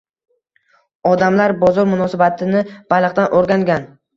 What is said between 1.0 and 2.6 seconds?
Odamlar “bozor munosabati”